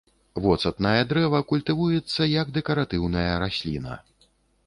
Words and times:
Воцатнае 0.43 1.01
дрэва 1.11 1.41
культывуецца 1.51 2.21
як 2.31 2.47
дэкаратыўная 2.57 3.29
расліна. 3.47 3.93